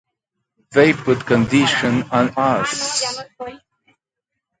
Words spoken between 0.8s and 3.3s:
put conditions on us.